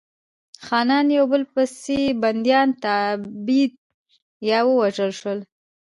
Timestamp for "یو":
1.17-1.25